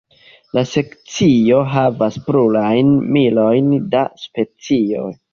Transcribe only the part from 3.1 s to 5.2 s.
milojn da specioj.